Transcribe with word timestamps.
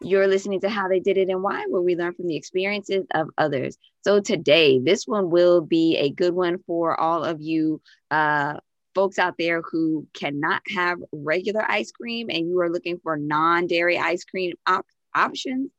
You're 0.00 0.28
listening 0.28 0.60
to 0.60 0.68
How 0.68 0.88
They 0.88 1.00
Did 1.00 1.16
It 1.16 1.30
and 1.30 1.42
Why, 1.42 1.64
where 1.68 1.80
we 1.80 1.96
learn 1.96 2.14
from 2.14 2.28
the 2.28 2.36
experiences 2.36 3.06
of 3.14 3.30
others. 3.38 3.78
So 4.02 4.20
today, 4.20 4.78
this 4.78 5.06
one 5.06 5.30
will 5.30 5.62
be 5.62 5.96
a 5.96 6.10
good 6.10 6.34
one 6.34 6.58
for 6.66 6.98
all 7.00 7.24
of 7.24 7.40
you 7.40 7.80
uh, 8.10 8.58
folks 8.94 9.18
out 9.18 9.34
there 9.38 9.62
who 9.62 10.06
cannot 10.14 10.62
have 10.74 10.98
regular 11.12 11.64
ice 11.68 11.90
cream 11.90 12.28
and 12.30 12.48
you 12.48 12.60
are 12.60 12.70
looking 12.70 13.00
for 13.02 13.16
non 13.16 13.66
dairy 13.66 13.98
ice 13.98 14.24
cream 14.24 14.52
op- 14.66 14.86
options 15.14 15.70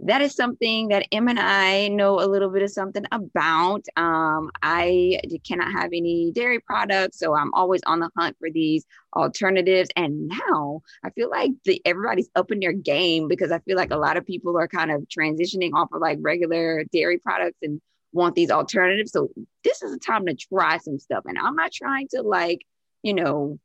that 0.00 0.22
is 0.22 0.34
something 0.34 0.88
that 0.88 1.06
Em 1.12 1.28
and 1.28 1.38
I 1.38 1.88
know 1.88 2.20
a 2.20 2.26
little 2.26 2.50
bit 2.50 2.62
of 2.62 2.70
something 2.70 3.04
about. 3.12 3.84
Um, 3.96 4.50
I 4.62 5.20
cannot 5.46 5.72
have 5.72 5.90
any 5.92 6.32
dairy 6.32 6.60
products, 6.60 7.18
so 7.18 7.34
I'm 7.34 7.54
always 7.54 7.80
on 7.86 8.00
the 8.00 8.10
hunt 8.16 8.36
for 8.38 8.50
these 8.50 8.84
alternatives. 9.14 9.90
And 9.96 10.28
now 10.28 10.80
I 11.04 11.10
feel 11.10 11.30
like 11.30 11.52
the, 11.64 11.80
everybody's 11.84 12.28
up 12.34 12.50
in 12.50 12.60
their 12.60 12.72
game 12.72 13.28
because 13.28 13.52
I 13.52 13.60
feel 13.60 13.76
like 13.76 13.92
a 13.92 13.96
lot 13.96 14.16
of 14.16 14.26
people 14.26 14.58
are 14.58 14.68
kind 14.68 14.90
of 14.90 15.02
transitioning 15.02 15.70
off 15.74 15.90
of 15.92 16.00
like 16.00 16.18
regular 16.20 16.84
dairy 16.92 17.18
products 17.18 17.58
and 17.62 17.80
want 18.12 18.34
these 18.34 18.50
alternatives. 18.50 19.12
So 19.12 19.30
this 19.62 19.82
is 19.82 19.92
a 19.92 19.98
time 19.98 20.26
to 20.26 20.34
try 20.34 20.78
some 20.78 20.98
stuff. 20.98 21.24
And 21.26 21.38
I'm 21.38 21.56
not 21.56 21.72
trying 21.72 22.08
to 22.10 22.22
like, 22.22 22.60
you 23.02 23.14
know, 23.14 23.58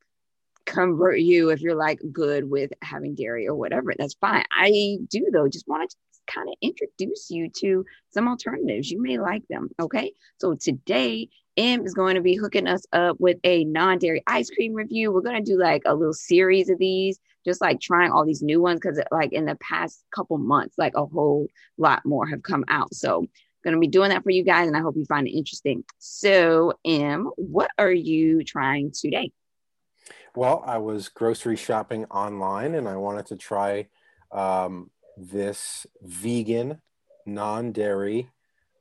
convert 0.65 1.19
you 1.19 1.49
if 1.49 1.61
you're 1.61 1.75
like 1.75 1.99
good 2.11 2.49
with 2.49 2.71
having 2.81 3.15
dairy 3.15 3.47
or 3.47 3.55
whatever. 3.55 3.93
That's 3.97 4.13
fine. 4.15 4.43
I 4.51 4.99
do 5.09 5.29
though, 5.31 5.47
just 5.47 5.67
want 5.67 5.89
to 5.89 5.95
kind 6.33 6.47
of 6.47 6.55
introduce 6.61 7.29
you 7.29 7.49
to 7.57 7.85
some 8.11 8.27
alternatives. 8.27 8.89
You 8.89 9.01
may 9.01 9.17
like 9.17 9.43
them. 9.49 9.69
Okay. 9.79 10.13
So 10.39 10.55
today, 10.55 11.29
Em 11.57 11.85
is 11.85 11.93
going 11.93 12.15
to 12.15 12.21
be 12.21 12.35
hooking 12.35 12.67
us 12.67 12.85
up 12.93 13.17
with 13.19 13.37
a 13.43 13.65
non 13.65 13.97
dairy 13.97 14.23
ice 14.27 14.49
cream 14.49 14.73
review. 14.73 15.11
We're 15.11 15.21
going 15.21 15.43
to 15.43 15.51
do 15.51 15.59
like 15.59 15.81
a 15.85 15.95
little 15.95 16.13
series 16.13 16.69
of 16.69 16.77
these, 16.79 17.19
just 17.45 17.61
like 17.61 17.81
trying 17.81 18.11
all 18.11 18.25
these 18.25 18.41
new 18.41 18.61
ones 18.61 18.79
because, 18.79 18.99
like, 19.11 19.33
in 19.33 19.45
the 19.45 19.55
past 19.55 20.03
couple 20.15 20.37
months, 20.37 20.75
like 20.77 20.93
a 20.95 21.05
whole 21.05 21.47
lot 21.77 22.05
more 22.05 22.27
have 22.27 22.43
come 22.43 22.63
out. 22.69 22.93
So, 22.93 23.25
going 23.63 23.73
to 23.73 23.79
be 23.79 23.87
doing 23.87 24.09
that 24.09 24.23
for 24.23 24.29
you 24.29 24.43
guys, 24.43 24.67
and 24.67 24.77
I 24.77 24.79
hope 24.79 24.95
you 24.95 25.05
find 25.05 25.27
it 25.27 25.35
interesting. 25.35 25.83
So, 25.97 26.73
Em, 26.85 27.29
what 27.35 27.71
are 27.77 27.91
you 27.91 28.43
trying 28.43 28.91
today? 28.91 29.31
Well, 30.35 30.63
I 30.65 30.77
was 30.77 31.09
grocery 31.09 31.57
shopping 31.57 32.05
online 32.05 32.75
and 32.75 32.87
I 32.87 32.95
wanted 32.95 33.25
to 33.27 33.35
try 33.35 33.87
um, 34.31 34.89
this 35.19 35.85
vegan, 36.01 36.81
non 37.25 37.71
dairy, 37.71 38.29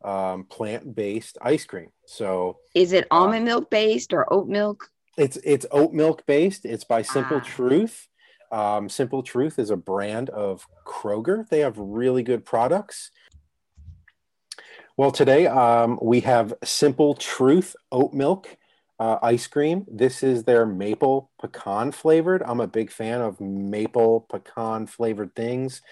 um, 0.04 0.44
plant 0.44 0.94
based 0.94 1.38
ice 1.42 1.64
cream. 1.64 1.90
So, 2.06 2.58
is 2.74 2.92
it 2.92 3.04
uh, 3.10 3.14
almond 3.14 3.44
milk 3.44 3.70
based 3.70 4.12
or 4.12 4.32
oat 4.32 4.48
milk? 4.48 4.90
It's 5.16 5.36
it's 5.38 5.66
oat 5.70 5.92
milk 5.92 6.24
based. 6.26 6.64
It's 6.64 6.84
by 6.84 7.02
Simple 7.02 7.38
ah. 7.38 7.44
Truth. 7.44 8.08
Um, 8.50 8.88
Simple 8.88 9.22
Truth 9.22 9.58
is 9.58 9.70
a 9.70 9.76
brand 9.76 10.30
of 10.30 10.66
Kroger. 10.86 11.48
They 11.48 11.60
have 11.60 11.76
really 11.76 12.22
good 12.22 12.44
products. 12.44 13.10
Well, 14.96 15.10
today 15.12 15.46
um, 15.46 15.98
we 16.02 16.20
have 16.20 16.54
Simple 16.64 17.14
Truth 17.14 17.76
oat 17.92 18.12
milk 18.12 18.57
uh, 18.98 19.18
ice 19.22 19.46
cream. 19.46 19.84
This 19.88 20.22
is 20.22 20.44
their 20.44 20.66
maple 20.66 21.30
pecan 21.40 21.92
flavored. 21.92 22.42
I'm 22.42 22.60
a 22.60 22.66
big 22.66 22.90
fan 22.90 23.20
of 23.20 23.40
maple 23.40 24.26
pecan 24.28 24.86
flavored 24.86 25.34
things. 25.34 25.82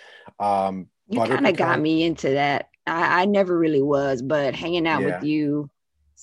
Um, 0.41 0.89
you 1.09 1.21
kind 1.21 1.47
of 1.47 1.57
got 1.57 1.81
me 1.81 2.03
into 2.03 2.31
that. 2.31 2.69
I, 2.87 3.23
I, 3.23 3.25
never 3.27 3.57
really 3.57 3.83
was, 3.83 4.23
but 4.23 4.55
hanging 4.55 4.87
out 4.87 5.03
yeah. 5.03 5.17
with 5.17 5.25
you 5.25 5.71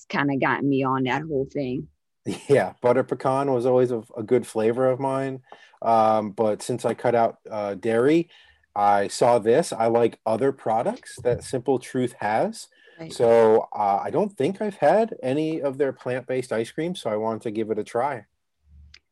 kind 0.08 0.30
of 0.30 0.40
got 0.40 0.64
me 0.64 0.82
on 0.82 1.04
that 1.04 1.22
whole 1.22 1.46
thing. 1.50 1.88
Yeah, 2.48 2.72
butter 2.80 3.04
pecan 3.04 3.52
was 3.52 3.66
always 3.66 3.90
a, 3.90 4.02
a 4.16 4.22
good 4.22 4.46
flavor 4.46 4.88
of 4.88 4.98
mine. 4.98 5.42
Um, 5.82 6.30
but 6.30 6.62
since 6.62 6.86
I 6.86 6.94
cut 6.94 7.14
out 7.14 7.38
uh, 7.50 7.74
dairy, 7.74 8.30
I 8.74 9.08
saw 9.08 9.38
this. 9.38 9.74
I 9.74 9.86
like 9.86 10.18
other 10.24 10.50
products 10.50 11.16
that 11.22 11.44
Simple 11.44 11.78
Truth 11.78 12.14
has. 12.20 12.68
Right. 12.98 13.12
So 13.12 13.68
uh, 13.72 14.00
I 14.02 14.10
don't 14.10 14.36
think 14.36 14.62
I've 14.62 14.76
had 14.76 15.14
any 15.22 15.60
of 15.60 15.78
their 15.78 15.92
plant 15.92 16.26
based 16.26 16.52
ice 16.52 16.70
cream, 16.70 16.94
so 16.94 17.10
I 17.10 17.16
wanted 17.16 17.42
to 17.42 17.50
give 17.50 17.70
it 17.70 17.78
a 17.78 17.84
try. 17.84 18.26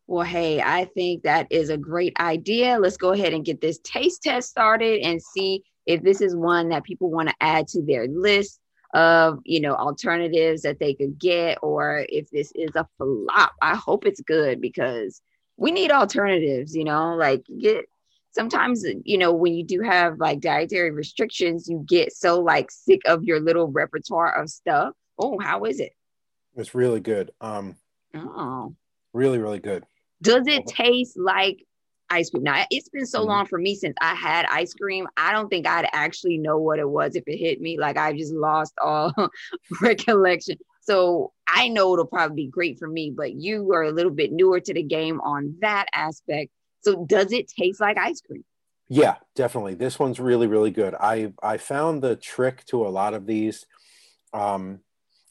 Well, 0.07 0.27
hey, 0.27 0.61
I 0.61 0.85
think 0.85 1.23
that 1.23 1.47
is 1.51 1.71
a 1.71 1.77
great 1.77 2.13
idea. 2.21 2.79
Let's 2.79 2.97
go 2.97 3.13
ahead 3.13 3.33
and 3.33 3.45
get 3.45 3.61
this 3.61 3.79
taste 3.79 4.23
test 4.23 4.51
started 4.51 5.01
and 5.01 5.21
see 5.23 5.63
if 5.87 6.03
this 6.03 6.21
is 6.21 6.37
one 6.37 6.69
that 6.69 6.85
people 6.85 7.11
want 7.11 7.29
to 7.29 7.35
add 7.41 7.67
to 7.69 7.83
their 7.83 8.07
list 8.09 8.61
of 8.95 9.39
you 9.45 9.61
know 9.61 9.75
alternatives 9.75 10.63
that 10.63 10.79
they 10.79 10.93
could 10.93 11.19
get 11.19 11.59
or 11.63 12.05
if 12.11 12.29
this 12.31 12.53
is 12.55 12.71
a 12.77 12.87
flop 12.99 13.53
i 13.63 13.75
hope 13.75 14.05
it's 14.05 14.21
good 14.21 14.61
because 14.61 15.23
we 15.57 15.71
need 15.71 15.91
alternatives 15.91 16.77
you 16.77 16.85
know 16.85 17.15
like 17.15 17.43
get 17.59 17.87
sometimes 18.33 18.85
you 19.05 19.19
know 19.19 19.33
when 19.33 19.55
you 19.55 19.65
do 19.65 19.81
have 19.83 20.19
like 20.19 20.41
dietary 20.41 20.91
restrictions 20.91 21.69
you 21.69 21.85
get 21.87 22.13
so 22.13 22.41
like 22.41 22.71
sick 22.71 23.01
of 23.07 23.25
your 23.25 23.41
little 23.41 23.69
repertoire 23.69 24.35
of 24.41 24.51
stuff. 24.51 24.95
Oh 25.19 25.39
how 25.39 25.65
is 25.65 25.81
it? 25.81 25.93
It's 26.57 26.75
really 26.75 27.01
good. 27.01 27.31
Um 27.41 27.77
oh. 28.15 28.75
really 29.13 29.39
really 29.39 29.61
good. 29.61 29.85
Does 30.21 30.47
it 30.47 30.67
taste 30.67 31.19
like 31.19 31.65
ice 32.11 32.31
cream? 32.31 32.43
Now 32.43 32.65
it's 32.71 32.89
been 32.89 33.07
so 33.07 33.21
mm-hmm. 33.21 33.29
long 33.29 33.47
for 33.47 33.59
me 33.59 33.75
since 33.75 33.97
i 34.01 34.15
had 34.15 34.47
ice 34.47 34.75
cream. 34.75 35.07
I 35.17 35.33
don't 35.33 35.49
think 35.49 35.67
i'd 35.67 35.89
actually 35.93 36.39
know 36.39 36.59
what 36.59 36.79
it 36.79 36.89
was 36.89 37.15
if 37.15 37.25
it 37.27 37.37
hit 37.37 37.61
me. 37.61 37.79
Like 37.79 37.97
i 37.97 38.13
just 38.13 38.33
lost 38.33 38.75
all 38.83 39.13
recollection. 39.81 40.57
So 40.81 41.33
i 41.47 41.69
know 41.69 41.93
it'll 41.93 42.07
probably 42.07 42.45
be 42.45 42.51
great 42.51 42.79
for 42.79 42.89
me 42.89 43.13
but 43.15 43.35
you 43.35 43.73
are 43.73 43.83
a 43.83 43.93
little 43.93 44.11
bit 44.11 44.33
newer 44.33 44.59
to 44.59 44.73
the 44.73 44.83
game 44.83 45.21
on 45.21 45.57
that 45.61 45.87
aspect 45.95 46.51
so 46.83 47.05
does 47.07 47.33
it 47.33 47.49
taste 47.49 47.81
like 47.81 47.99
ice 47.99 48.21
cream? 48.21 48.45
Yeah, 48.89 49.17
definitely. 49.35 49.75
This 49.75 49.99
one's 49.99 50.21
really, 50.21 50.47
really 50.47 50.71
good. 50.71 50.95
I 50.95 51.33
I 51.43 51.57
found 51.57 52.03
the 52.03 52.17
trick 52.17 52.65
to 52.67 52.87
a 52.87 52.91
lot 52.91 53.15
of 53.15 53.27
these. 53.27 53.67
Um, 54.35 54.81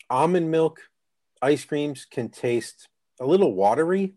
almond 0.10 0.52
milk 0.52 0.80
ice 1.42 1.66
creams 1.66 2.06
can 2.06 2.30
taste 2.30 2.88
a 3.20 3.26
little 3.26 3.54
watery. 3.54 4.16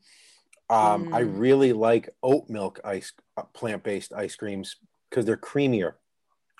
Um, 0.71 1.09
mm. 1.09 1.15
I 1.15 1.21
really 1.21 1.72
like 1.72 2.09
oat 2.22 2.49
milk 2.49 2.81
ice 2.84 3.12
uh, 3.37 3.43
plant 3.55 3.83
based 3.83 4.12
ice 4.12 4.34
creams 4.37 4.77
because 5.11 5.25
they're 5.25 5.37
creamier. 5.37 5.95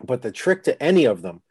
But 0.03 0.23
the 0.23 0.33
trick 0.33 0.65
to 0.65 0.83
any 0.83 1.05
of 1.05 1.23
them 1.23 1.43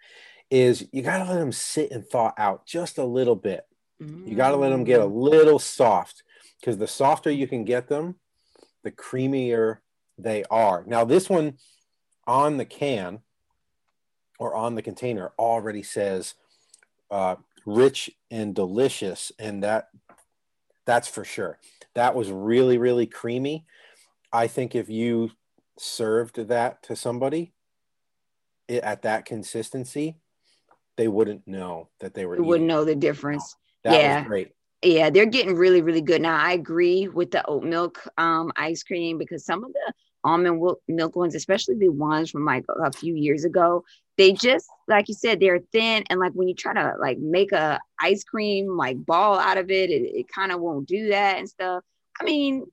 is 0.52 0.88
you 0.92 1.02
got 1.02 1.18
to 1.18 1.32
let 1.32 1.40
them 1.40 1.52
sit 1.52 1.92
and 1.92 2.06
thaw 2.06 2.32
out 2.38 2.66
just 2.66 2.98
a 2.98 3.06
little 3.06 3.36
bit. 3.36 3.66
Mm. 4.02 4.28
You 4.28 4.36
got 4.36 4.52
to 4.52 4.58
let 4.58 4.70
them 4.70 4.84
get 4.84 5.00
a 5.00 5.06
mm. 5.06 5.14
little 5.14 5.60
soft 5.60 6.24
because 6.60 6.78
the 6.78 6.88
softer 6.88 7.32
you 7.32 7.48
can 7.48 7.66
get 7.66 7.88
them, 7.88 8.16
the 8.84 8.92
creamier 8.92 9.78
they 10.18 10.44
are. 10.52 10.84
Now, 10.86 11.06
this 11.06 11.30
one 11.30 11.58
on 12.28 12.58
the 12.58 12.66
can 12.66 13.20
or 14.40 14.56
on 14.56 14.76
the 14.76 14.82
container 14.82 15.32
already 15.40 15.84
says 15.84 16.36
uh, 17.10 17.36
rich 17.66 18.12
and 18.30 18.54
delicious, 18.54 19.32
and 19.40 19.64
that 19.64 19.90
that's 20.86 21.08
for 21.08 21.24
sure. 21.24 21.60
That 21.96 22.16
was 22.16 22.32
really, 22.32 22.78
really 22.78 23.06
creamy. 23.06 23.66
I 24.32 24.48
think 24.48 24.76
if 24.76 24.90
you 24.90 25.32
served 25.78 26.36
that 26.48 26.84
to 26.84 26.96
somebody 26.96 27.54
it, 28.68 28.84
at 28.84 29.04
that 29.04 29.26
consistency, 29.26 30.18
they 30.98 31.08
wouldn't 31.08 31.48
know 31.48 31.90
that 32.00 32.14
they 32.14 32.26
were. 32.26 32.36
You 32.36 32.44
wouldn't 32.44 32.68
know 32.68 32.84
the 32.84 32.96
difference. 32.96 33.56
That 33.84 33.94
yeah. 33.94 34.20
was 34.20 34.28
great 34.28 34.52
yeah, 34.84 35.10
they're 35.10 35.26
getting 35.26 35.56
really, 35.56 35.82
really 35.82 36.02
good. 36.02 36.22
Now, 36.22 36.38
I 36.38 36.54
agree 36.54 37.08
with 37.08 37.32
the 37.32 37.46
oat 37.48 37.64
milk 37.64 38.02
um, 38.18 38.52
ice 38.56 38.84
cream 38.84 39.18
because 39.18 39.46
some 39.46 39.64
of 39.64 39.72
the 39.74 39.94
almond 40.24 40.62
milk 40.88 41.16
ones, 41.16 41.36
especially 41.36 41.76
the 41.76 41.90
ones 41.90 42.30
from 42.30 42.46
like 42.46 42.66
a 42.70 42.92
few 42.92 43.16
years 43.16 43.46
ago, 43.46 43.84
they 44.18 44.32
just, 44.32 44.68
like 44.88 45.08
you 45.08 45.14
said, 45.16 45.40
they're 45.40 45.62
thin. 45.72 46.04
And 46.10 46.20
like 46.20 46.34
when 46.34 46.48
you 46.48 46.56
try 46.56 46.74
to 46.74 46.94
like 47.00 47.18
make 47.18 47.52
a 47.52 47.80
ice 48.00 48.24
cream 48.24 48.78
like 48.78 49.04
ball 49.04 49.40
out 49.40 49.58
of 49.58 49.72
it, 49.72 49.90
it, 49.90 50.04
it 50.04 50.28
kind 50.28 50.52
of 50.52 50.60
won't 50.60 50.88
do 50.88 51.10
that 51.10 51.38
and 51.40 51.50
stuff. 51.50 51.84
I 52.20 52.24
mean, 52.24 52.66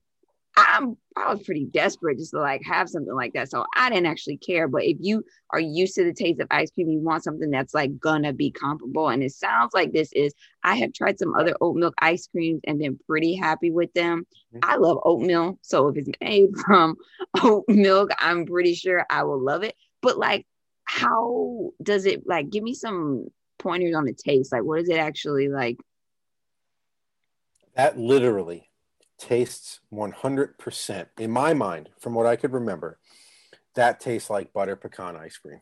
I'm 0.57 0.97
I 1.15 1.33
was 1.33 1.43
pretty 1.43 1.65
desperate 1.65 2.17
just 2.17 2.31
to 2.31 2.39
like 2.39 2.61
have 2.63 2.89
something 2.89 3.13
like 3.13 3.33
that. 3.33 3.49
So 3.49 3.65
I 3.75 3.89
didn't 3.89 4.05
actually 4.05 4.37
care. 4.37 4.67
But 4.67 4.83
if 4.83 4.97
you 4.99 5.23
are 5.51 5.59
used 5.59 5.95
to 5.95 6.03
the 6.03 6.13
taste 6.13 6.39
of 6.39 6.47
ice 6.51 6.71
cream, 6.71 6.89
you 6.89 6.99
want 6.99 7.23
something 7.23 7.49
that's 7.49 7.73
like 7.73 7.99
gonna 7.99 8.33
be 8.33 8.51
comparable. 8.51 9.09
And 9.09 9.23
it 9.23 9.33
sounds 9.33 9.73
like 9.73 9.91
this 9.91 10.11
is. 10.13 10.33
I 10.63 10.75
have 10.75 10.93
tried 10.93 11.19
some 11.19 11.33
other 11.33 11.55
oat 11.59 11.75
milk 11.75 11.93
ice 11.99 12.27
creams 12.27 12.61
and 12.65 12.79
been 12.79 12.99
pretty 13.07 13.35
happy 13.35 13.71
with 13.71 13.93
them. 13.93 14.25
Mm-hmm. 14.53 14.69
I 14.69 14.77
love 14.77 14.99
oatmeal. 15.03 15.57
So 15.61 15.87
if 15.87 15.97
it's 15.97 16.09
made 16.21 16.49
from 16.65 16.95
oat 17.43 17.65
milk, 17.67 18.11
I'm 18.19 18.45
pretty 18.45 18.75
sure 18.75 19.05
I 19.09 19.23
will 19.23 19.41
love 19.41 19.63
it. 19.63 19.75
But 20.01 20.17
like, 20.17 20.45
how 20.83 21.71
does 21.81 22.05
it 22.05 22.27
like 22.27 22.49
give 22.49 22.63
me 22.63 22.73
some 22.73 23.27
pointers 23.59 23.95
on 23.95 24.05
the 24.05 24.13
taste? 24.13 24.51
Like, 24.51 24.63
what 24.63 24.81
is 24.81 24.89
it 24.89 24.97
actually 24.97 25.49
like? 25.49 25.77
That 27.75 27.97
literally 27.97 28.70
tastes 29.21 29.79
100% 29.93 31.05
in 31.19 31.31
my 31.31 31.53
mind 31.53 31.89
from 31.99 32.13
what 32.13 32.25
i 32.25 32.35
could 32.35 32.53
remember 32.53 32.97
that 33.75 33.99
tastes 33.99 34.29
like 34.29 34.51
butter 34.51 34.75
pecan 34.75 35.15
ice 35.15 35.37
cream 35.37 35.61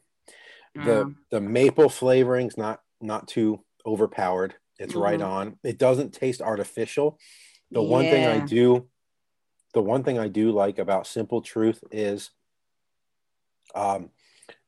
mm. 0.78 0.86
the 0.86 1.14
the 1.30 1.42
maple 1.42 1.90
flavorings 1.90 2.58
not 2.58 2.80
not 3.02 3.28
too 3.28 3.64
overpowered 3.86 4.56
it's 4.78 4.94
mm. 4.94 5.02
right 5.02 5.22
on 5.22 5.58
it 5.64 5.78
doesn't 5.78 6.14
taste 6.14 6.42
artificial 6.42 7.20
the 7.72 7.82
yeah. 7.82 7.90
one 7.90 8.06
thing 8.06 8.26
i 8.26 8.46
do 8.46 8.88
the 9.74 9.82
one 9.82 10.04
thing 10.04 10.18
I 10.18 10.28
do 10.28 10.52
like 10.52 10.80
about 10.80 11.08
Simple 11.08 11.42
Truth 11.42 11.84
is 11.92 12.32
um, 13.76 14.10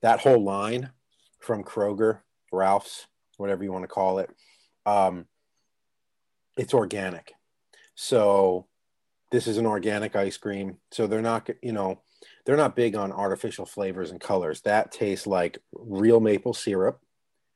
that 0.02 0.20
whole 0.20 0.44
line 0.44 0.92
from 1.40 1.64
Kroger, 1.64 2.20
Ralph's, 2.52 3.08
whatever 3.38 3.64
you 3.64 3.72
want 3.72 3.84
to 3.84 3.88
call 3.88 4.20
it. 4.20 4.30
Um, 4.86 5.26
it's 6.56 6.74
organic. 6.74 7.34
So 7.96 8.68
this 9.32 9.48
is 9.48 9.58
an 9.58 9.66
organic 9.66 10.16
ice 10.16 10.38
cream. 10.38 10.78
So 10.92 11.08
they're 11.08 11.22
not, 11.22 11.50
you 11.62 11.72
know, 11.72 12.02
they're 12.46 12.58
not 12.58 12.76
big 12.76 12.96
on 12.96 13.12
artificial 13.12 13.66
flavors 13.66 14.12
and 14.12 14.20
colors. 14.20 14.62
That 14.62 14.92
tastes 14.92 15.26
like 15.26 15.58
real 15.74 16.20
maple 16.20 16.54
syrup, 16.54 17.00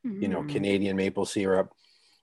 mm-hmm. 0.05 0.21
you 0.21 0.27
know, 0.27 0.41
mm. 0.41 0.49
Canadian 0.49 0.95
maple 0.95 1.25
syrup. 1.25 1.71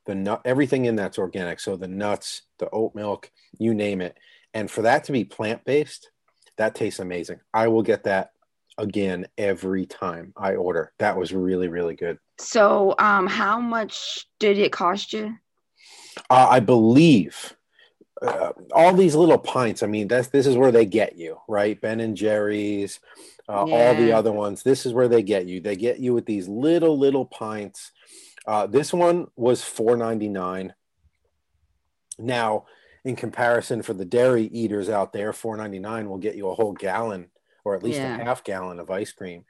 The 0.06 0.14
nut, 0.16 0.40
everything 0.44 0.86
in 0.86 0.96
that's 0.96 1.18
organic. 1.18 1.60
So 1.60 1.76
the 1.76 1.86
nuts, 1.86 2.42
the 2.58 2.68
oat 2.70 2.94
milk, 2.94 3.30
you 3.58 3.72
name 3.74 4.00
it. 4.00 4.16
And 4.52 4.70
for 4.70 4.82
that 4.82 5.04
to 5.04 5.12
be 5.12 5.24
plant 5.24 5.64
based, 5.64 6.10
that 6.56 6.74
tastes 6.74 6.98
amazing. 6.98 7.40
I 7.54 7.68
will 7.68 7.82
get 7.82 8.04
that 8.04 8.32
again 8.78 9.26
every 9.38 9.86
time 9.86 10.32
I 10.36 10.54
order. 10.54 10.92
That 10.98 11.16
was 11.16 11.32
really, 11.32 11.68
really 11.68 11.94
good. 11.94 12.18
So, 12.38 12.96
um, 12.98 13.26
how 13.26 13.60
much 13.60 14.26
did 14.40 14.58
it 14.58 14.72
cost 14.72 15.12
you? 15.12 15.36
Uh, 16.28 16.48
I 16.50 16.60
believe 16.60 17.54
uh, 18.22 18.52
all 18.72 18.94
these 18.94 19.14
little 19.14 19.38
pints. 19.38 19.82
I 19.82 19.86
mean, 19.86 20.08
that's 20.08 20.28
this 20.28 20.46
is 20.46 20.56
where 20.56 20.72
they 20.72 20.86
get 20.86 21.16
you, 21.16 21.38
right? 21.48 21.80
Ben 21.80 22.00
and 22.00 22.16
Jerry's, 22.16 23.00
uh, 23.48 23.64
yeah. 23.66 23.74
all 23.74 23.94
the 23.94 24.12
other 24.12 24.32
ones. 24.32 24.62
This 24.62 24.86
is 24.86 24.92
where 24.92 25.08
they 25.08 25.22
get 25.22 25.46
you. 25.46 25.60
They 25.60 25.76
get 25.76 25.98
you 25.98 26.14
with 26.14 26.26
these 26.26 26.48
little 26.48 26.98
little 26.98 27.24
pints. 27.24 27.92
Uh, 28.46 28.66
this 28.66 28.92
one 28.92 29.28
was 29.36 29.62
four 29.62 29.96
ninety 29.96 30.28
nine. 30.28 30.74
Now, 32.18 32.66
in 33.04 33.16
comparison, 33.16 33.82
for 33.82 33.94
the 33.94 34.04
dairy 34.04 34.44
eaters 34.44 34.88
out 34.88 35.12
there, 35.12 35.32
four 35.32 35.56
ninety 35.56 35.78
nine 35.78 36.08
will 36.08 36.18
get 36.18 36.36
you 36.36 36.48
a 36.48 36.54
whole 36.54 36.72
gallon 36.72 37.30
or 37.64 37.74
at 37.74 37.82
least 37.82 37.98
yeah. 37.98 38.18
a 38.18 38.24
half 38.24 38.44
gallon 38.44 38.80
of 38.80 38.90
ice 38.90 39.12
cream. 39.12 39.44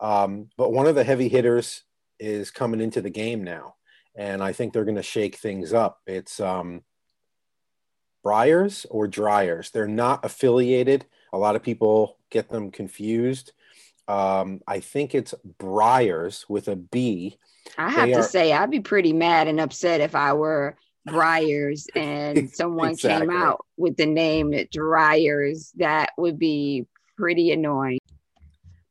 Um, 0.00 0.48
but 0.56 0.72
one 0.72 0.86
of 0.86 0.94
the 0.94 1.04
heavy 1.04 1.28
hitters 1.28 1.82
is 2.18 2.50
coming 2.50 2.80
into 2.80 3.00
the 3.00 3.10
game 3.10 3.42
now, 3.42 3.74
and 4.14 4.42
I 4.42 4.52
think 4.52 4.72
they're 4.72 4.84
going 4.84 4.96
to 4.96 5.02
shake 5.02 5.36
things 5.36 5.72
up. 5.72 6.00
It's 6.06 6.40
um, 6.40 6.82
Breyers 8.24 8.86
or 8.90 9.06
Dreyer's. 9.06 9.70
They're 9.70 9.86
not 9.86 10.24
affiliated. 10.24 11.04
A 11.32 11.38
lot 11.38 11.56
of 11.56 11.62
people 11.62 12.16
get 12.30 12.48
them 12.48 12.70
confused. 12.70 13.52
Um, 14.08 14.60
I 14.66 14.80
think 14.80 15.14
it's 15.14 15.34
Breyers 15.58 16.44
with 16.48 16.68
a 16.68 16.76
B. 16.76 17.38
I 17.78 17.90
have 17.90 18.08
they 18.08 18.14
to 18.14 18.20
are... 18.20 18.22
say, 18.22 18.52
I'd 18.52 18.70
be 18.70 18.80
pretty 18.80 19.12
mad 19.12 19.48
and 19.48 19.60
upset 19.60 20.00
if 20.00 20.14
I 20.14 20.32
were 20.32 20.76
Breyers 21.08 21.86
and 21.94 22.50
someone 22.54 22.90
exactly. 22.90 23.26
came 23.26 23.36
out 23.36 23.64
with 23.76 23.96
the 23.96 24.06
name 24.06 24.52
Dreyer's. 24.70 25.72
That 25.76 26.10
would 26.16 26.38
be 26.38 26.86
pretty 27.16 27.52
annoying. 27.52 27.98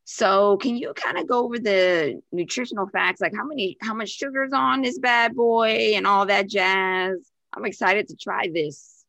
So 0.05 0.57
can 0.57 0.75
you 0.75 0.93
kind 0.93 1.17
of 1.17 1.27
go 1.27 1.45
over 1.45 1.57
the 1.57 2.21
nutritional 2.31 2.87
facts, 2.87 3.21
like 3.21 3.33
how 3.35 3.45
many, 3.45 3.77
how 3.81 3.93
much 3.93 4.09
sugar's 4.09 4.51
on 4.53 4.81
this 4.81 4.99
bad 4.99 5.33
boy 5.33 5.93
and 5.95 6.05
all 6.05 6.25
that 6.25 6.47
jazz? 6.47 7.15
I'm 7.53 7.65
excited 7.65 8.09
to 8.09 8.15
try 8.15 8.49
this. 8.53 9.02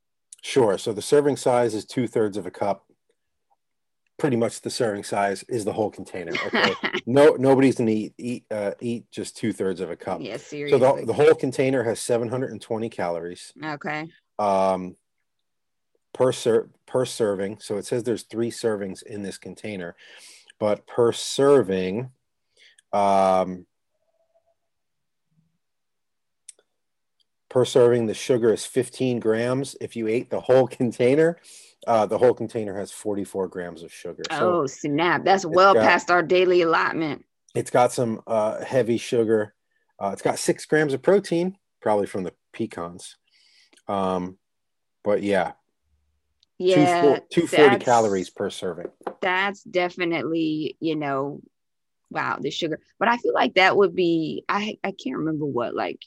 Sure. 0.45 0.77
So 0.77 0.93
the 0.93 1.01
serving 1.01 1.39
size 1.39 1.75
is 1.75 1.87
two 1.87 2.07
thirds 2.07 2.37
of 2.37 2.45
a 2.45 2.51
cup. 2.51 2.85
Pretty 4.19 4.37
much 4.37 4.61
the 4.61 4.69
serving 4.69 5.03
size 5.03 5.43
is 5.49 5.65
the 5.65 5.73
whole 5.73 5.91
container. 5.91 6.33
Okay. 6.47 6.75
no, 7.07 7.35
nobody's 7.39 7.77
gonna 7.77 7.91
eat 7.91 8.13
eat 8.19 8.45
uh, 8.51 8.73
eat 8.79 9.11
just 9.11 9.39
two 9.39 9.55
thirds 9.55 9.81
of 9.81 9.91
a 9.91 9.97
cup. 9.97 10.21
Yeah, 10.21 10.37
seriously. 10.37 10.79
So 10.79 10.97
the, 10.97 11.07
the 11.07 11.13
whole 11.15 11.35
container 11.35 11.83
has 11.85 11.99
720 11.99 12.91
calories. 12.91 13.55
Okay. 13.65 14.11
Um, 14.39 14.97
per 16.13 16.31
ser- 16.31 16.69
per 16.87 17.07
serving. 17.07 17.61
So 17.61 17.79
it 17.79 17.87
says 17.87 18.03
there's 18.03 18.25
three 18.25 18.51
servings 18.51 19.03
in 19.03 19.23
this 19.23 19.39
container, 19.39 19.97
but 20.61 20.87
per 20.87 21.11
serving, 21.11 22.11
um, 22.93 23.65
per 27.55 27.65
serving, 27.65 28.07
the 28.07 28.15
sugar 28.15 28.53
is 28.53 28.67
15 28.67 29.21
grams. 29.21 29.77
If 29.81 29.95
you 29.95 30.09
ate 30.09 30.29
the 30.29 30.41
whole 30.41 30.67
container, 30.81 31.39
uh, 31.87 32.05
the 32.05 32.19
whole 32.19 32.35
container 32.35 32.77
has 32.77 32.91
44 32.91 33.47
grams 33.47 33.85
of 33.85 33.93
sugar. 33.93 34.25
So 34.33 34.63
oh, 34.63 34.67
snap. 34.67 35.25
That's 35.25 35.47
well 35.47 35.73
got, 35.73 35.85
past 35.85 36.11
our 36.11 36.23
daily 36.23 36.63
allotment. 36.63 37.25
It's 37.55 37.71
got 37.71 37.93
some 37.93 38.21
uh, 38.27 38.65
heavy 38.65 38.99
sugar. 38.99 39.55
Uh, 40.03 40.11
it's 40.13 40.23
got 40.23 40.41
six 40.41 40.67
grams 40.67 40.95
of 40.95 41.03
protein, 41.03 41.57
probably 41.81 42.07
from 42.07 42.25
the 42.25 42.33
pecans. 42.53 43.17
Um, 43.87 44.37
but 45.05 45.23
yeah, 45.23 45.53
yeah 46.59 47.21
240 47.31 47.85
calories 47.85 48.31
per 48.31 48.51
serving 48.51 48.89
that's 49.25 49.63
definitely 49.65 50.77
you 50.81 50.95
know 50.95 51.41
wow 52.15 52.39
the 52.41 52.51
sugar 52.51 52.81
but 52.99 53.09
i 53.09 53.17
feel 53.19 53.35
like 53.35 53.55
that 53.55 53.77
would 53.77 53.95
be 53.95 54.45
i 54.49 54.79
i 54.85 54.93
can't 54.93 55.19
remember 55.19 55.45
what 55.45 55.75
like 55.75 56.01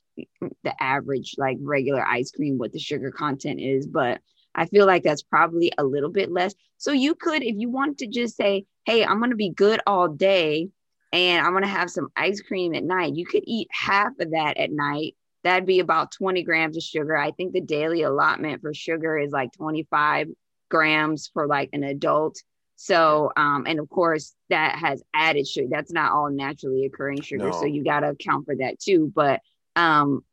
the 0.63 0.73
average 0.81 1.35
like 1.37 1.57
regular 1.61 2.05
ice 2.05 2.31
cream 2.31 2.57
what 2.57 2.71
the 2.71 2.79
sugar 2.79 3.11
content 3.11 3.59
is 3.59 3.85
but 3.85 4.19
i 4.55 4.65
feel 4.65 4.85
like 4.85 5.03
that's 5.03 5.23
probably 5.23 5.71
a 5.77 5.83
little 5.83 6.11
bit 6.11 6.31
less 6.31 6.55
so 6.77 6.91
you 6.91 7.13
could 7.13 7.43
if 7.43 7.55
you 7.57 7.69
want 7.69 7.97
to 7.99 8.07
just 8.07 8.35
say 8.35 8.65
hey 8.85 9.05
i'm 9.05 9.19
going 9.19 9.31
to 9.31 9.35
be 9.35 9.49
good 9.49 9.79
all 9.85 10.07
day 10.07 10.69
and 11.11 11.45
i'm 11.45 11.53
going 11.53 11.63
to 11.63 11.69
have 11.69 11.91
some 11.91 12.07
ice 12.15 12.41
cream 12.41 12.73
at 12.73 12.83
night 12.83 13.15
you 13.15 13.25
could 13.25 13.43
eat 13.45 13.67
half 13.71 14.13
of 14.19 14.31
that 14.31 14.57
at 14.57 14.71
night 14.71 15.15
that'd 15.47 15.65
be 15.65 15.79
about 15.79 16.11
20 16.11 16.43
grams 16.43 16.75
of 16.75 16.83
sugar. 16.83 17.15
I 17.15 17.31
think 17.31 17.53
the 17.53 17.61
daily 17.61 18.03
allotment 18.03 18.61
for 18.61 18.73
sugar 18.73 19.17
is 19.17 19.31
like 19.31 19.53
25 19.53 20.27
grams 20.69 21.29
for 21.33 21.47
like 21.47 21.69
an 21.71 21.83
adult. 21.83 22.41
So, 22.77 23.31
um, 23.35 23.65
and 23.67 23.79
of 23.79 23.89
course, 23.89 24.33
that 24.49 24.77
has 24.77 25.03
added 25.13 25.47
sugar. 25.47 25.67
That's 25.69 25.91
not 25.91 26.13
all 26.13 26.29
naturally 26.29 26.85
occurring 26.85 27.21
sugar. 27.21 27.49
No. 27.49 27.51
So 27.51 27.65
you 27.65 27.83
got 27.83 28.01
to 28.01 28.09
account 28.09 28.45
for 28.45 28.55
that 28.55 28.79
too. 28.79 29.11
But 29.13 29.41
um, 29.75 30.23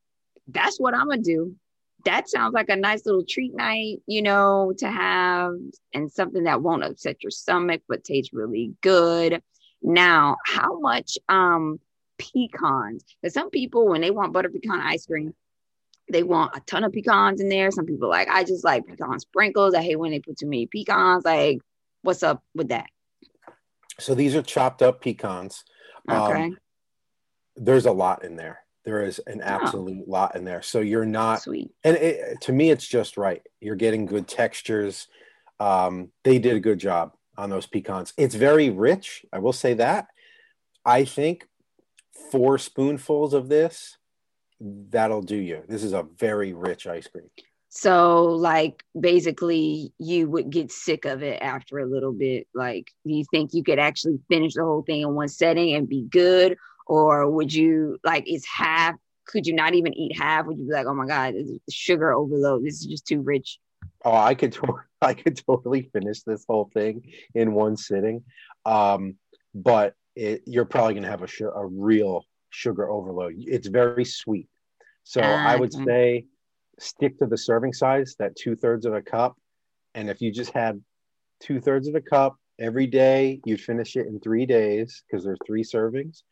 that's 0.47 0.79
what 0.79 0.95
I'm 0.95 1.07
going 1.07 1.23
to 1.23 1.29
do. 1.29 1.57
That 2.05 2.29
sounds 2.29 2.53
like 2.53 2.69
a 2.69 2.77
nice 2.77 3.07
little 3.07 3.25
treat 3.27 3.55
night, 3.55 4.03
you 4.07 4.23
know, 4.23 4.73
to 4.79 4.89
have 4.89 5.55
and 5.93 6.13
something 6.13 6.45
that 6.45 6.61
won't 6.63 6.85
upset 6.85 7.23
your 7.23 7.31
stomach, 7.31 7.83
but 7.89 8.05
tastes 8.05 8.33
really 8.33 8.75
good. 8.83 9.43
Now, 9.83 10.37
how 10.47 10.79
much 10.79 11.19
um 11.29 11.81
pecans. 12.19 13.05
Because 13.21 13.35
some 13.35 13.51
people, 13.51 13.89
when 13.89 14.01
they 14.01 14.11
want 14.11 14.33
butter 14.33 14.51
pecan 14.51 14.81
ice 14.81 15.07
cream, 15.07 15.35
they 16.11 16.23
want 16.23 16.55
a 16.57 16.61
ton 16.61 16.85
of 16.85 16.93
pecans 16.93 17.41
in 17.41 17.49
there. 17.49 17.71
Some 17.71 17.87
people 17.87 18.09
like, 18.09 18.29
I 18.29 18.45
just 18.45 18.65
like 18.65 18.87
pecan 18.87 19.19
sprinkles. 19.21 19.75
I 19.75 19.83
hate 19.83 19.99
when 19.99 20.11
they 20.11 20.21
put 20.21 20.39
too 20.39 20.47
many 20.47 20.67
pecans. 20.67 21.25
Like, 21.25 21.61
what's 22.05 22.23
up 22.23 22.43
with 22.55 22.69
that? 22.69 22.87
So 23.99 24.15
these 24.15 24.35
are 24.35 24.43
chopped 24.43 24.83
up 24.83 25.01
pecans. 25.01 25.65
Okay. 26.11 26.45
Um, 26.45 26.59
there's 27.57 27.87
a 27.87 27.93
lot 27.93 28.25
in 28.25 28.37
there. 28.37 28.61
There 28.85 29.03
is 29.03 29.21
an 29.27 29.41
oh. 29.43 29.47
absolute 29.47 30.05
oh. 30.07 30.11
lot 30.11 30.37
in 30.37 30.45
there. 30.45 30.63
So 30.63 30.81
you're 30.81 31.07
not 31.07 31.43
sweet. 31.43 31.71
And 31.83 31.97
it, 31.97 32.41
to 32.43 32.53
me, 32.53 32.71
it's 32.71 32.87
just 32.87 33.17
right. 33.17 33.43
You're 33.61 33.77
getting 33.77 34.07
good 34.07 34.29
textures. 34.29 35.09
Um, 35.61 36.11
they 36.25 36.39
did 36.39 36.57
a 36.57 36.61
good 36.61 36.79
job 36.79 37.13
on 37.37 37.51
those 37.51 37.67
pecans. 37.67 38.13
It's 38.17 38.35
very 38.35 38.71
rich. 38.71 39.25
I 39.33 39.39
will 39.39 39.53
say 39.53 39.75
that. 39.75 40.09
I 40.85 41.05
think 41.05 41.49
four 42.31 42.59
spoonfuls 42.59 43.33
of 43.33 43.49
this, 43.49 43.97
that'll 44.61 45.23
do 45.23 45.37
you. 45.37 45.63
This 45.69 45.83
is 45.83 45.93
a 45.93 46.03
very 46.19 46.53
rich 46.53 46.87
ice 46.87 47.07
cream. 47.07 47.31
So, 47.77 48.27
like, 48.27 48.85
basically, 48.99 49.93
you 49.99 50.31
would 50.31 50.49
get 50.51 50.71
sick 50.71 51.05
of 51.07 51.25
it 51.25 51.43
after 51.43 51.81
a 51.81 51.87
little 51.87 52.13
bit. 52.13 52.47
Like, 52.55 52.93
do 53.05 53.13
you 53.13 53.25
think 53.33 53.53
you 53.53 53.65
could 53.65 53.81
actually 53.81 54.21
finish 54.29 54.55
the 54.55 54.63
whole 54.63 54.83
thing 54.83 55.01
in 55.01 55.13
one 55.13 55.27
setting 55.27 55.75
and 55.75 55.89
be 55.89 56.03
good? 56.03 56.57
Or 56.87 57.29
would 57.29 57.53
you, 57.53 57.99
like, 58.05 58.31
is 58.31 58.47
half, 58.47 58.95
could 59.27 59.45
you 59.45 59.55
not 59.55 59.75
even 59.75 59.93
eat 59.93 60.17
half? 60.17 60.47
Would 60.47 60.57
you 60.57 60.67
be 60.67 60.73
like, 60.73 60.87
oh 60.87 60.95
my 60.95 61.09
God, 61.09 61.35
sugar 61.69 62.13
overload. 62.13 62.65
This 62.65 62.75
is 62.75 62.87
just 62.87 63.09
too 63.09 63.21
rich. 63.23 63.59
Oh, 64.05 64.15
I 64.15 64.37
could, 64.37 64.53
to- 64.63 64.79
I 65.03 65.15
could 65.15 65.37
totally 65.45 65.91
finish 65.93 66.23
this 66.23 66.45
whole 66.49 66.71
thing 66.73 67.13
in 67.35 67.55
one 67.55 67.77
sitting. 67.77 68.23
Um, 68.65 69.17
but 69.53 69.95
it, 70.15 70.45
you're 70.47 70.65
probably 70.65 70.95
going 70.95 71.03
to 71.03 71.11
have 71.11 71.25
a, 71.25 71.27
sh- 71.27 71.41
a 71.41 71.67
real 71.67 72.25
sugar 72.51 72.89
overload. 72.89 73.35
It's 73.37 73.67
very 73.67 74.05
sweet. 74.05 74.49
So 75.03 75.21
uh, 75.21 75.43
I 75.45 75.57
would 75.57 75.73
say 75.73 76.27
stick 76.79 77.19
to 77.19 77.27
the 77.27 77.39
serving 77.39 77.73
size, 77.73 78.17
that 78.19 78.37
two 78.37 78.57
thirds 78.57 78.87
of 78.87 78.95
a 78.95 79.03
cup. 79.03 79.37
And 79.95 80.11
if 80.11 80.21
you 80.21 80.33
just 80.33 80.53
had 80.53 80.83
two 81.41 81.61
thirds 81.61 81.89
of 81.89 81.95
a 81.95 82.01
cup 82.01 82.37
every 82.59 82.87
day, 82.87 83.41
you'd 83.45 83.61
finish 83.61 83.97
it 83.97 84.07
in 84.07 84.21
three 84.21 84.47
days 84.47 85.03
because 85.07 85.25
there's 85.25 85.39
three 85.47 85.63
servings. 85.63 86.23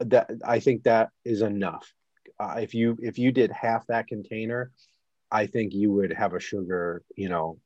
That 0.00 0.30
I 0.44 0.60
think 0.60 0.84
that 0.84 1.10
is 1.24 1.42
enough. 1.42 1.92
Uh, 2.38 2.56
if 2.60 2.74
you 2.74 2.96
if 3.00 3.18
you 3.18 3.32
did 3.32 3.50
half 3.52 3.86
that 3.88 4.06
container, 4.06 4.72
I 5.30 5.46
think 5.46 5.74
you 5.74 5.92
would 5.92 6.12
have 6.12 6.32
a 6.32 6.40
sugar. 6.40 7.02
You 7.16 7.28
know, 7.28 7.58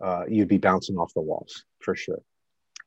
uh, 0.00 0.24
you'd 0.28 0.48
be 0.48 0.58
bouncing 0.58 0.96
off 0.98 1.12
the 1.14 1.20
walls 1.20 1.64
for 1.80 1.96
sure. 1.96 2.22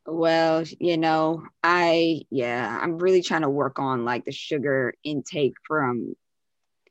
Well, 0.06 0.64
you 0.80 0.98
know, 0.98 1.44
I 1.64 2.22
yeah, 2.30 2.80
I'm 2.82 2.98
really 2.98 3.22
trying 3.22 3.42
to 3.42 3.50
work 3.50 3.80
on 3.80 4.06
like 4.06 4.26
the 4.26 4.32
sugar 4.32 4.94
intake 5.04 5.56
from 5.66 6.16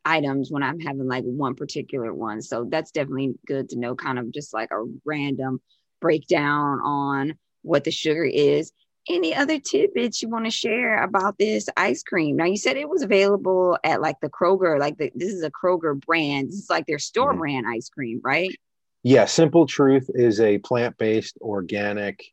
items 0.05 0.51
when 0.51 0.63
I'm 0.63 0.81
having 0.81 1.07
like 1.07 1.25
one 1.25 1.55
particular 1.55 2.13
one. 2.13 2.43
So 2.43 2.67
that's 2.69 2.91
definitely 2.91 3.35
good 3.47 3.71
to 3.71 3.79
know, 3.79 3.95
kind 3.95 4.19
of 4.19 4.33
just 4.33 4.53
like 4.53 4.71
a 4.71 4.85
random 5.05 5.61
breakdown 6.01 6.81
on 6.81 7.35
what 7.63 7.85
the 7.85 7.91
sugar 7.91 8.25
is. 8.25 8.73
Any 9.09 9.35
other 9.35 9.59
tidbits 9.59 10.23
you 10.23 10.29
want 10.29 10.45
to 10.45 10.51
share 10.51 11.03
about 11.03 11.37
this 11.37 11.69
ice 11.77 12.03
cream? 12.05 12.37
Now, 12.37 12.45
you 12.45 12.57
said 12.57 12.77
it 12.77 12.89
was 12.89 13.03
available 13.03 13.77
at 13.83 14.01
like 14.01 14.21
the 14.21 14.29
Kroger, 14.29 14.79
like 14.79 14.97
the, 14.97 15.11
this 15.15 15.33
is 15.33 15.43
a 15.43 15.51
Kroger 15.51 16.01
brand. 16.01 16.49
This 16.49 16.57
is 16.57 16.71
like 16.71 16.87
their 16.87 17.01
store 17.01 17.31
mm-hmm. 17.31 17.41
brand 17.41 17.67
ice 17.69 17.89
cream, 17.89 18.21
right? 18.23 18.55
Yeah, 19.03 19.25
Simple 19.25 19.67
Truth 19.67 20.11
is 20.15 20.41
a 20.41 20.59
plant 20.59 20.97
based, 20.99 21.37
organic, 21.41 22.25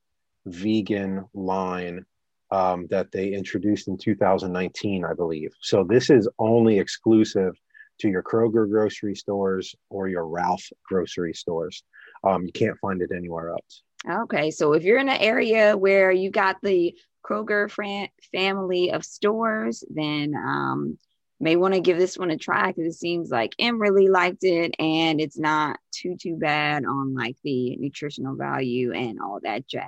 vegan 0.46 1.26
line 1.34 2.06
um, 2.52 2.88
that 2.90 3.12
they 3.12 3.34
introduced 3.34 3.88
in 3.88 3.98
2019, 3.98 5.06
I 5.06 5.14
believe. 5.14 5.52
So 5.62 5.84
this 5.84 6.10
is 6.10 6.28
only 6.40 6.80
exclusive 6.80 7.56
to 8.00 8.10
your 8.10 8.24
Kroger 8.24 8.70
grocery 8.70 9.16
stores 9.16 9.76
or 9.90 10.08
your 10.08 10.28
Ralph 10.28 10.64
grocery 10.88 11.34
stores. 11.34 11.84
Um, 12.24 12.46
you 12.46 12.52
can't 12.52 12.78
find 12.80 13.02
it 13.02 13.12
anywhere 13.16 13.52
else. 13.52 13.84
Okay, 14.10 14.50
so 14.52 14.74
if 14.74 14.84
you're 14.84 15.00
in 15.00 15.10
an 15.10 15.20
area 15.20 15.76
where 15.76 16.12
you 16.12 16.32
got 16.32 16.58
the 16.64 16.96
Kroger 17.24 17.70
fran- 17.70 18.10
family 18.32 18.92
of 18.92 19.04
stores, 19.04 19.84
then 19.90 20.34
um, 20.36 20.98
may 21.40 21.56
want 21.56 21.74
to 21.74 21.82
give 21.82 21.98
this 21.98 22.18
one 22.18 22.32
a 22.32 22.38
try 22.38 22.68
because 22.68 22.96
it 22.96 22.98
seems 22.98 23.30
like 23.30 23.56
Em 23.60 23.80
really 23.80 24.08
liked 24.08 24.44
it 24.44 24.74
and 24.80 25.22
it's 25.22 25.38
not 25.38 25.80
too 25.92 26.16
too 26.20 26.38
bad 26.38 26.86
on 26.86 27.14
like 27.14 27.36
the 27.44 27.76
nutritional 27.78 28.36
value 28.36 28.94
and 28.94 29.20
all 29.20 29.40
that 29.44 29.68
jazz. 29.68 29.86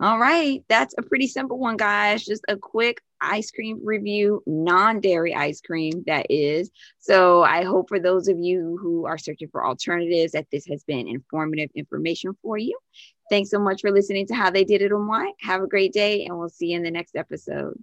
All 0.00 0.18
right, 0.18 0.62
that's 0.68 0.94
a 0.98 1.02
pretty 1.02 1.28
simple 1.28 1.58
one, 1.58 1.76
guys. 1.76 2.24
Just 2.24 2.44
a 2.48 2.56
quick 2.56 3.00
ice 3.20 3.50
cream 3.50 3.80
review, 3.82 4.42
non 4.46 5.00
dairy 5.00 5.34
ice 5.34 5.60
cream, 5.60 6.02
that 6.06 6.26
is. 6.28 6.70
So 6.98 7.42
I 7.44 7.62
hope 7.62 7.88
for 7.88 8.00
those 8.00 8.26
of 8.26 8.38
you 8.38 8.76
who 8.82 9.06
are 9.06 9.18
searching 9.18 9.48
for 9.48 9.64
alternatives 9.64 10.32
that 10.32 10.46
this 10.50 10.66
has 10.66 10.82
been 10.82 11.06
informative 11.06 11.70
information 11.76 12.36
for 12.42 12.58
you. 12.58 12.76
Thanks 13.30 13.50
so 13.50 13.58
much 13.58 13.80
for 13.80 13.92
listening 13.92 14.26
to 14.26 14.34
How 14.34 14.50
They 14.50 14.64
Did 14.64 14.82
It 14.82 14.90
and 14.90 15.08
Why. 15.08 15.32
Have 15.40 15.62
a 15.62 15.68
great 15.68 15.92
day, 15.92 16.24
and 16.26 16.36
we'll 16.38 16.48
see 16.48 16.72
you 16.72 16.76
in 16.76 16.82
the 16.82 16.90
next 16.90 17.16
episode. 17.16 17.78